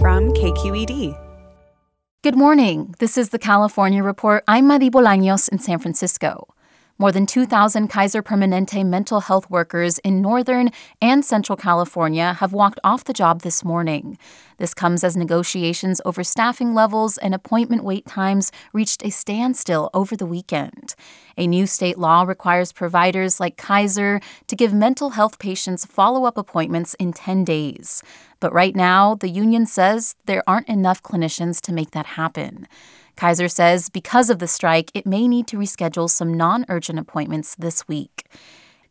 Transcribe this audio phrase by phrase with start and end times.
[0.00, 1.18] From KQED.
[2.22, 2.94] Good morning.
[3.00, 4.44] This is the California Report.
[4.46, 6.46] I'm Madi Bolaños in San Francisco.
[7.00, 10.70] More than 2,000 Kaiser Permanente mental health workers in Northern
[11.00, 14.18] and Central California have walked off the job this morning.
[14.56, 20.16] This comes as negotiations over staffing levels and appointment wait times reached a standstill over
[20.16, 20.96] the weekend.
[21.36, 26.36] A new state law requires providers like Kaiser to give mental health patients follow up
[26.36, 28.02] appointments in 10 days.
[28.40, 32.66] But right now, the union says there aren't enough clinicians to make that happen.
[33.18, 37.56] Kaiser says because of the strike, it may need to reschedule some non urgent appointments
[37.56, 38.28] this week.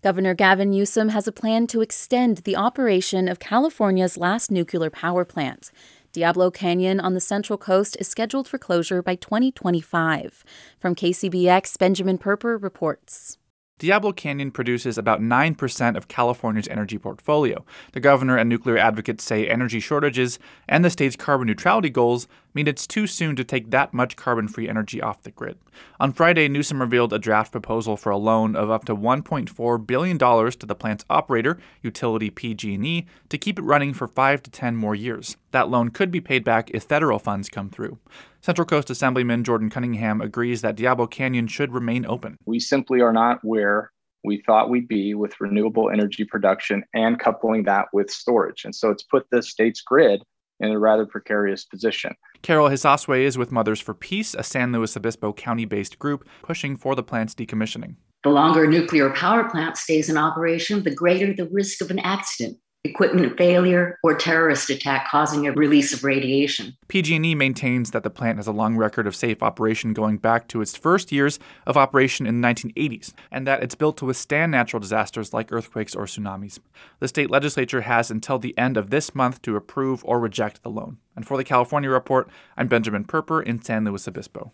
[0.03, 5.23] Governor Gavin Newsom has a plan to extend the operation of California's last nuclear power
[5.23, 5.71] plant.
[6.11, 10.43] Diablo Canyon on the Central Coast is scheduled for closure by 2025.
[10.77, 13.37] From KCBX, Benjamin Perper reports.
[13.79, 17.63] Diablo Canyon produces about 9% of California's energy portfolio.
[17.93, 22.67] The governor and nuclear advocates say energy shortages and the state's carbon neutrality goals mean
[22.67, 25.59] it's too soon to take that much carbon free energy off the grid.
[25.99, 30.17] On Friday, Newsom revealed a draft proposal for a loan of up to $1.4 billion
[30.17, 34.95] to the plant's operator, utility PG&E, to keep it running for 5 to 10 more
[34.95, 35.37] years.
[35.51, 37.99] That loan could be paid back if federal funds come through.
[38.41, 42.37] Central Coast Assemblyman Jordan Cunningham agrees that Diablo Canyon should remain open.
[42.47, 43.91] We simply are not where
[44.23, 48.65] we thought we'd be with renewable energy production and coupling that with storage.
[48.65, 50.23] And so it's put the state's grid
[50.59, 52.13] in a rather precarious position.
[52.41, 56.75] Carol Hisaswe is with Mothers for Peace, a San Luis Obispo County based group pushing
[56.75, 57.95] for the plant's decommissioning.
[58.23, 61.99] The longer a nuclear power plant stays in operation, the greater the risk of an
[61.99, 66.75] accident equipment failure, or terrorist attack causing a release of radiation.
[66.87, 70.61] PG&E maintains that the plant has a long record of safe operation going back to
[70.61, 74.79] its first years of operation in the 1980s, and that it's built to withstand natural
[74.79, 76.59] disasters like earthquakes or tsunamis.
[76.99, 80.69] The state legislature has until the end of this month to approve or reject the
[80.69, 80.97] loan.
[81.15, 84.51] And for the California Report, I'm Benjamin Perper in San Luis Obispo.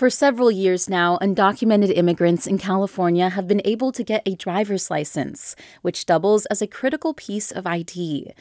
[0.00, 4.90] For several years now, undocumented immigrants in California have been able to get a driver's
[4.90, 8.32] license, which doubles as a critical piece of ID.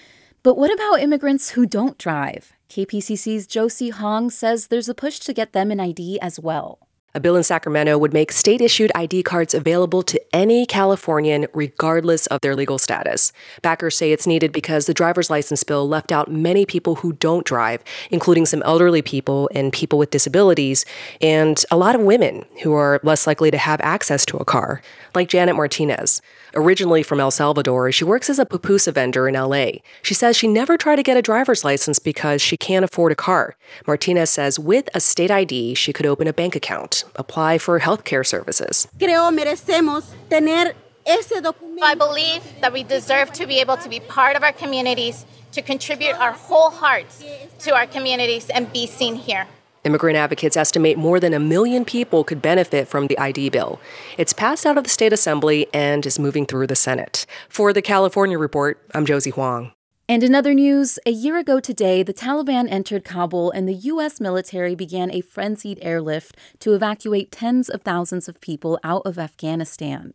[0.42, 2.54] But what about immigrants who don't drive?
[2.70, 6.80] KPCC's Josie Huang says there's a push to get them an ID as well.
[7.16, 12.28] A bill in Sacramento would make state issued ID cards available to any Californian, regardless
[12.28, 13.34] of their legal status.
[13.64, 17.48] Backers say it's needed because the driver's license bill left out many people who don't
[17.48, 20.86] drive, including some elderly people and people with disabilities,
[21.20, 24.80] and a lot of women who are less likely to have access to a car,
[25.16, 26.22] like Janet Martinez.
[26.56, 29.80] Originally from El Salvador, she works as a pupusa vendor in LA.
[30.02, 33.16] She says she never tried to get a driver's license because she can't afford a
[33.16, 33.56] car.
[33.86, 38.04] Martinez says with a state ID, she could open a bank account, apply for health
[38.04, 38.88] care services.
[38.98, 40.74] Creo merecemos tener
[41.06, 41.34] ese.
[41.82, 45.62] I believe that we deserve to be able to be part of our communities, to
[45.62, 47.24] contribute our whole hearts
[47.60, 49.48] to our communities and be seen here.
[49.84, 53.80] Immigrant advocates estimate more than a million people could benefit from the ID bill.
[54.18, 57.26] It's passed out of the state assembly and is moving through the Senate.
[57.48, 59.72] For the California Report, I'm Josie Huang.
[60.10, 64.20] And in other news, a year ago today, the Taliban entered Kabul and the U.S.
[64.20, 70.14] military began a frenzied airlift to evacuate tens of thousands of people out of Afghanistan.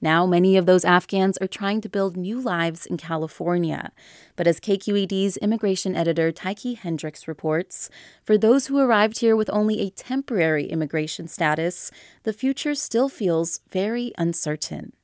[0.00, 3.92] Now, many of those Afghans are trying to build new lives in California.
[4.34, 7.90] But as KQED's immigration editor Tyche Hendricks reports,
[8.22, 11.90] for those who arrived here with only a temporary immigration status,
[12.22, 14.94] the future still feels very uncertain.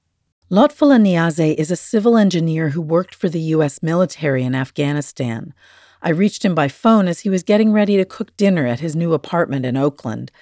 [0.52, 3.84] Lotfullah Niaze is a civil engineer who worked for the U.S.
[3.84, 5.54] military in Afghanistan.
[6.02, 8.96] I reached him by phone as he was getting ready to cook dinner at his
[8.96, 10.32] new apartment in Oakland.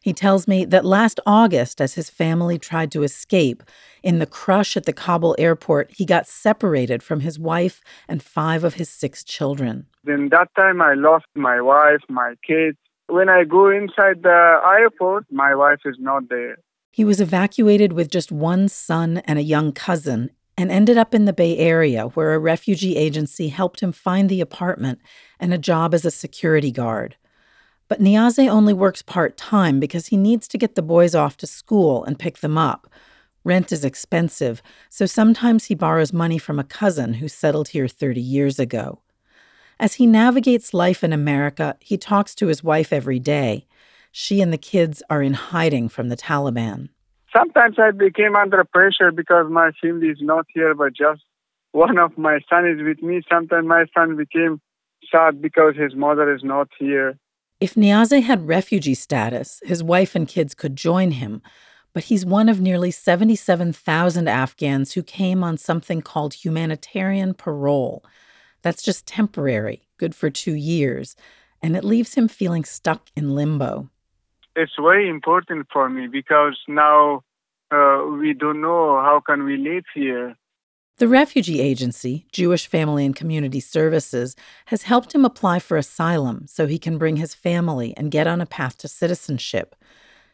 [0.00, 3.62] He tells me that last August, as his family tried to escape,
[4.02, 8.64] in the crush at the Kabul airport, he got separated from his wife and five
[8.64, 9.84] of his six children.
[10.06, 12.78] In that time, I lost my wife, my kids.
[13.08, 16.56] When I go inside the airport, my wife is not there.
[16.98, 21.26] He was evacuated with just one son and a young cousin, and ended up in
[21.26, 24.98] the Bay Area where a refugee agency helped him find the apartment
[25.38, 27.14] and a job as a security guard.
[27.86, 31.46] But Niaze only works part time because he needs to get the boys off to
[31.46, 32.88] school and pick them up.
[33.44, 34.60] Rent is expensive,
[34.90, 39.02] so sometimes he borrows money from a cousin who settled here 30 years ago.
[39.78, 43.67] As he navigates life in America, he talks to his wife every day.
[44.20, 46.88] She and the kids are in hiding from the Taliban.
[47.32, 51.22] Sometimes I became under pressure because my family is not here, but just
[51.70, 53.22] one of my son is with me.
[53.30, 54.60] Sometimes my son became
[55.08, 57.16] sad because his mother is not here.
[57.60, 61.40] If Niaze had refugee status, his wife and kids could join him,
[61.92, 68.04] but he's one of nearly 77,000 Afghans who came on something called humanitarian parole.
[68.62, 71.14] That's just temporary, good for two years,
[71.62, 73.90] and it leaves him feeling stuck in limbo
[74.58, 77.22] it's very important for me because now
[77.70, 80.36] uh, we don't know how can we live here.
[80.96, 84.34] The refugee agency, Jewish Family and Community Services,
[84.66, 88.40] has helped him apply for asylum so he can bring his family and get on
[88.40, 89.76] a path to citizenship.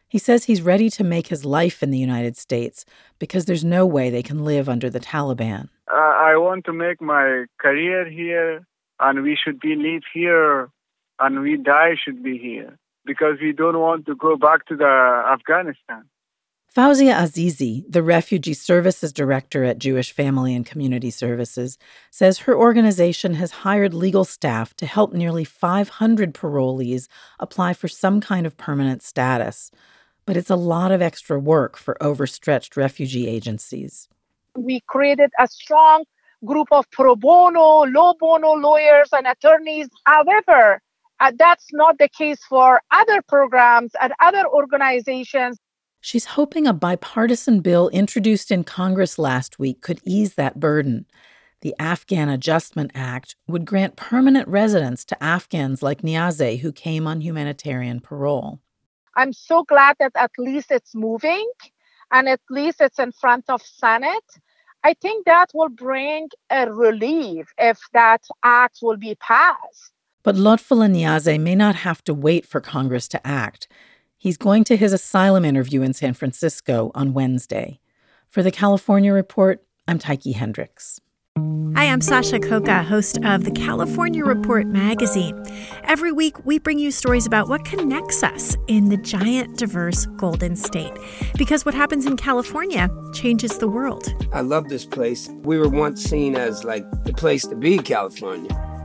[0.09, 2.87] He says he's ready to make his life in the United States
[3.19, 5.69] because there's no way they can live under the Taliban.
[5.93, 8.67] Uh, I want to make my career here,
[9.01, 10.71] and we should be live here,
[11.19, 15.23] and we die should be here because we don't want to go back to the
[15.33, 16.05] Afghanistan.
[16.75, 21.79] Fauzia Azizi, the Refugee Services Director at Jewish Family and Community Services,
[22.11, 27.07] says her organization has hired legal staff to help nearly 500 parolees
[27.39, 29.71] apply for some kind of permanent status.
[30.27, 34.09] But it's a lot of extra work for overstretched refugee agencies.
[34.57, 36.05] We created a strong
[36.45, 39.89] group of pro bono, low bono lawyers and attorneys.
[40.07, 40.83] However,
[41.21, 45.59] uh, that's not the case for other programs and other organizations.
[46.01, 51.07] She's hoping a bipartisan bill introduced in Congress last week could ease that burden.
[51.63, 57.23] The Afghan Adjustment Act would grant permanent residence to Afghans like Niaze who came on
[57.23, 58.61] humanitarian parole.
[59.17, 61.51] I'm so glad that at least it's moving
[62.13, 64.29] and at least it's in front of Senate.
[64.83, 69.94] I think that will bring a relief if that act will be passed.
[70.25, 73.69] But Lotfullah Niaze may not have to wait for Congress to act.
[74.17, 77.79] He's going to his asylum interview in San Francisco on Wednesday.
[78.31, 80.99] For the California Report, I'm Tyche Hendricks.
[81.77, 85.45] Hi, I'm Sasha Khokha, host of the California Report magazine.
[85.83, 90.57] Every week, we bring you stories about what connects us in the giant, diverse Golden
[90.57, 90.93] State.
[91.37, 94.15] Because what happens in California changes the world.
[94.33, 95.29] I love this place.
[95.43, 98.74] We were once seen as like the place to be, California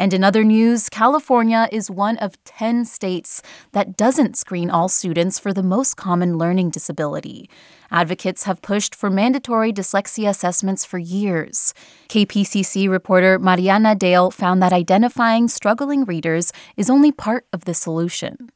[0.00, 3.42] And in other news, California is one of 10 states
[3.72, 7.50] that doesn't screen all students for the most common learning disability.
[7.90, 11.74] Advocates have pushed for mandatory dyslexia assessments for years.
[12.08, 18.48] KPCC reporter Mariana Dale found that identifying struggling readers is only part of the solution.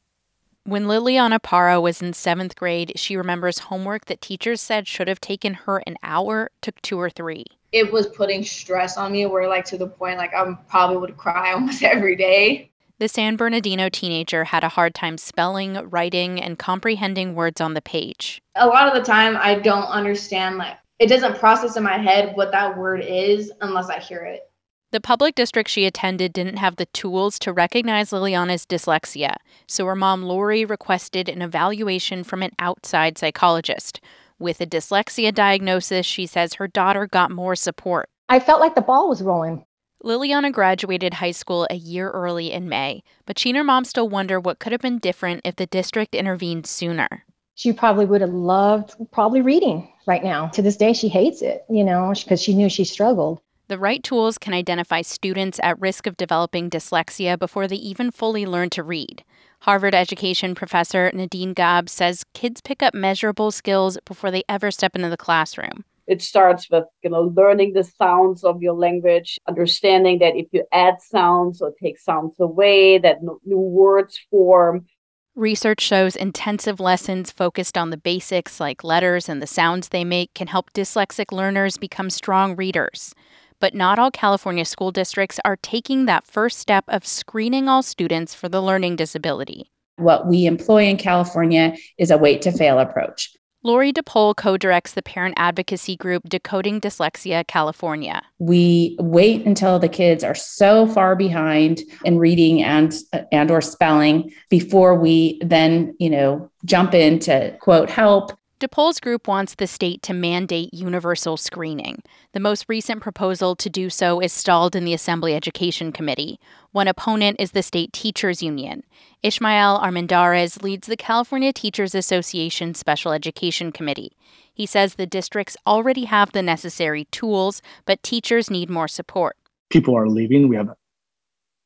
[0.63, 5.21] When Liliana Parra was in seventh grade, she remembers homework that teachers said should have
[5.21, 9.49] taken her an hour took two or three it was putting stress on me where
[9.49, 12.71] like to the point like I probably would cry almost every day.
[12.99, 17.81] The San Bernardino teenager had a hard time spelling, writing, and comprehending words on the
[17.81, 18.41] page.
[18.55, 22.37] A lot of the time I don't understand like it doesn't process in my head
[22.37, 24.49] what that word is unless I hear it.
[24.93, 29.35] The public district she attended didn't have the tools to recognize Liliana's dyslexia,
[29.67, 33.99] so her mom Lori requested an evaluation from an outside psychologist.
[34.37, 38.09] With a dyslexia diagnosis, she says her daughter got more support.
[38.27, 39.63] I felt like the ball was rolling.
[40.03, 44.09] Liliana graduated high school a year early in May, but she and her mom still
[44.09, 47.23] wonder what could have been different if the district intervened sooner.
[47.55, 50.47] She probably would have loved probably reading right now.
[50.49, 53.39] To this day, she hates it, you know, because she knew she struggled.
[53.69, 58.45] The right tools can identify students at risk of developing dyslexia before they even fully
[58.45, 59.23] learn to read.
[59.65, 64.95] Harvard education professor Nadine Gaab says kids pick up measurable skills before they ever step
[64.95, 65.83] into the classroom.
[66.05, 70.65] It starts with you know learning the sounds of your language, understanding that if you
[70.71, 74.85] add sounds or take sounds away, that new words form.
[75.33, 80.31] Research shows intensive lessons focused on the basics like letters and the sounds they make
[80.35, 83.15] can help dyslexic learners become strong readers.
[83.59, 88.33] But not all California school districts are taking that first step of screening all students
[88.33, 89.71] for the learning disability.
[89.97, 93.35] What we employ in California is a wait to fail approach.
[93.65, 98.21] Lori DePole co directs the parent advocacy group Decoding Dyslexia California.
[98.37, 102.93] We wait until the kids are so far behind in reading and
[103.31, 109.27] and or spelling before we then, you know, jump in to quote help DePole's group
[109.27, 112.01] wants the state to mandate universal screening.
[112.31, 116.39] The most recent proposal to do so is stalled in the Assembly Education Committee.
[116.71, 118.83] One opponent is the state teachers union.
[119.23, 124.15] Ishmael Armendariz leads the California Teachers Association Special Education Committee.
[124.53, 129.35] He says the districts already have the necessary tools, but teachers need more support.
[129.69, 130.47] People are leaving.
[130.47, 130.77] We have a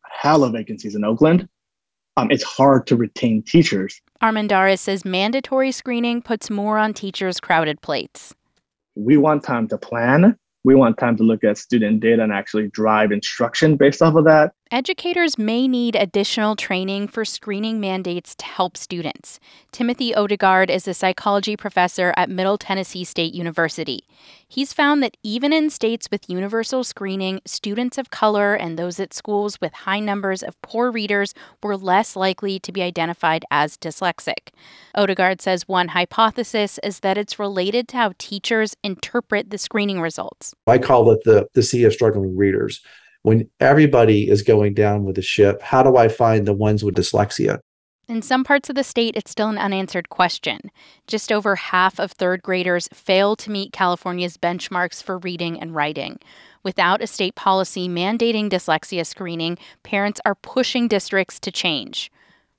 [0.03, 1.47] hell of vacancies in Oakland
[2.19, 4.01] um, it's hard to retain teachers.
[4.21, 8.35] Armendariz says mandatory screening puts more on teachers' crowded plates.
[8.95, 10.35] We want time to plan.
[10.65, 14.25] We want time to look at student data and actually drive instruction based off of
[14.25, 14.51] that.
[14.71, 19.39] Educators may need additional training for screening mandates to help students.
[19.71, 24.03] Timothy Odegard is a psychology professor at Middle Tennessee State University.
[24.47, 29.11] He's found that even in states with universal screening, students of color and those at
[29.11, 31.33] schools with high numbers of poor readers
[31.63, 34.49] were less likely to be identified as dyslexic.
[34.95, 40.53] Odegard says one hypothesis is that it's related to how teachers interpret the screening results.
[40.67, 42.83] I call it the, the sea of struggling readers
[43.23, 46.95] when everybody is going down with the ship, how do I find the ones with
[46.95, 47.59] dyslexia?
[48.09, 50.71] In some parts of the state, it's still an unanswered question.
[51.05, 56.17] Just over half of third graders fail to meet California's benchmarks for reading and writing.
[56.63, 62.11] Without a state policy mandating dyslexia screening, parents are pushing districts to change.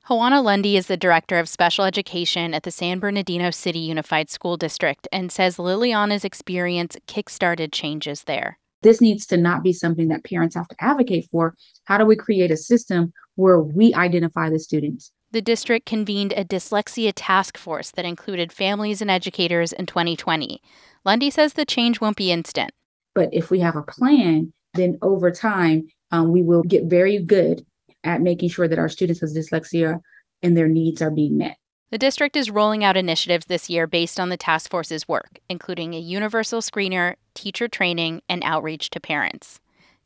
[0.09, 4.57] Juana Lundy is the director of special education at the San Bernardino City Unified School
[4.57, 8.60] District and says Liliana's experience kickstarted changes there.
[8.83, 11.55] This needs to not be something that parents have to advocate for.
[11.85, 15.13] How do we create a system where we identify the students?
[15.33, 20.61] The district convened a dyslexia task force that included families and educators in 2020.
[21.05, 22.73] Lundy says the change won't be instant.
[23.15, 27.65] But if we have a plan, then over time, um, we will get very good
[28.03, 30.01] at making sure that our students with dyslexia
[30.43, 31.57] and their needs are being met.
[31.91, 35.93] The district is rolling out initiatives this year based on the task force's work, including
[35.93, 39.59] a universal screener, teacher training, and outreach to parents.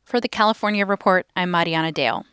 [0.03, 2.25] For the California Report, I'm Mariana Dale.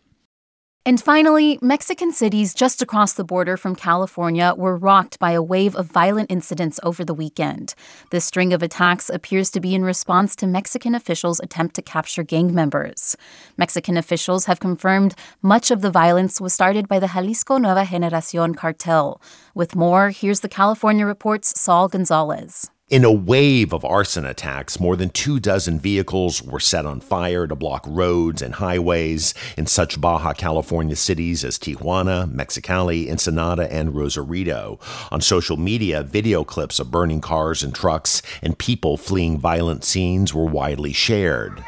[0.84, 5.76] And finally, Mexican cities just across the border from California were rocked by a wave
[5.76, 7.76] of violent incidents over the weekend.
[8.10, 12.24] This string of attacks appears to be in response to Mexican officials' attempt to capture
[12.24, 13.16] gang members.
[13.56, 18.56] Mexican officials have confirmed much of the violence was started by the Jalisco Nueva Generacion
[18.56, 19.20] cartel.
[19.54, 22.71] With more, here's the California Report's Saul Gonzalez.
[22.92, 27.46] In a wave of arson attacks, more than two dozen vehicles were set on fire
[27.46, 33.94] to block roads and highways in such Baja California cities as Tijuana, Mexicali, Ensenada, and
[33.94, 34.78] Rosarito.
[35.10, 40.34] On social media, video clips of burning cars and trucks and people fleeing violent scenes
[40.34, 41.64] were widely shared.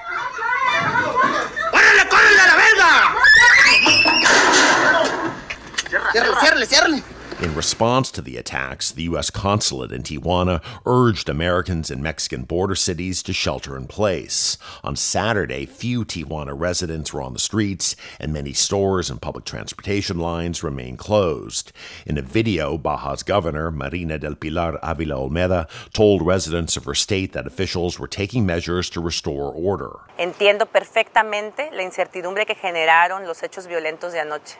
[7.45, 9.29] In response to the attacks, the U.S.
[9.29, 14.57] consulate in Tijuana urged Americans in Mexican border cities to shelter in place.
[14.83, 20.19] On Saturday, few Tijuana residents were on the streets, and many stores and public transportation
[20.19, 21.71] lines remain closed.
[22.07, 27.35] In a video, Baja's governor, Marina del Pilar Avila Olmeda, told residents of her state
[27.35, 29.99] that officials were taking measures to restore order.
[30.19, 34.57] Entiendo perfectamente la incertidumbre que generaron los hechos violentos de anoche.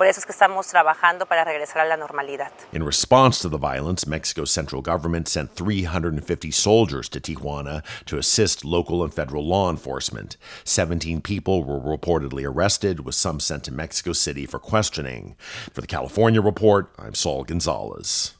[0.00, 2.50] Por eso es que estamos trabajando para regresar a la normalidad.
[2.72, 8.64] In response to the violence, Mexico's central government sent 350 soldiers to Tijuana to assist
[8.64, 10.38] local and federal law enforcement.
[10.64, 15.36] 17 people were reportedly arrested, with some sent to Mexico City for questioning.
[15.74, 18.32] For the California Report, I'm Saul Gonzalez.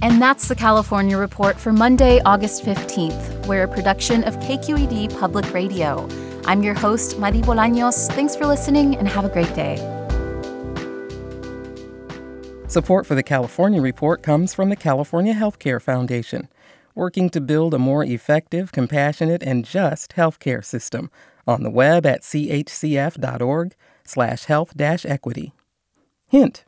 [0.00, 3.48] And that's the California Report for Monday, August 15th.
[3.48, 6.08] We're a production of KQED Public Radio.
[6.46, 8.10] I'm your host, Mari Bolaños.
[8.12, 9.76] Thanks for listening and have a great day.
[12.68, 16.48] Support for the California Report comes from the California Healthcare Foundation,
[16.94, 21.10] working to build a more effective, compassionate, and just healthcare system.
[21.46, 23.74] On the web at chcf.org,
[24.04, 25.52] slash health equity.
[26.28, 26.64] Hint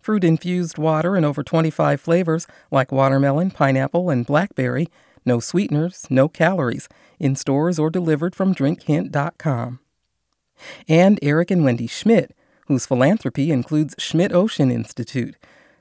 [0.00, 4.88] fruit infused water in over 25 flavors like watermelon, pineapple, and blackberry.
[5.24, 6.88] No sweeteners, no calories.
[7.18, 9.80] In stores or delivered from drinkhint.com.
[10.88, 12.34] And Eric and Wendy Schmidt,
[12.66, 15.34] whose philanthropy includes Schmidt Ocean Institute.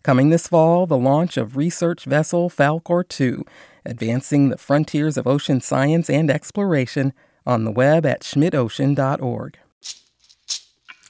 [0.04, 3.46] Coming this fall, the launch of research vessel Falkor 2,
[3.86, 7.14] advancing the frontiers of ocean science and exploration
[7.46, 9.58] on the web at schmidtocean.org.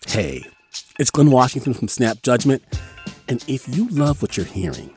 [0.07, 0.43] Hey,
[0.99, 2.63] it's Glynn Washington from Snap Judgment.
[3.27, 4.91] And if you love what you're hearing,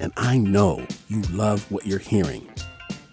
[0.00, 2.48] and I know you love what you're hearing,